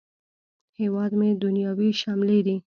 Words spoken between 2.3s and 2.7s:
دي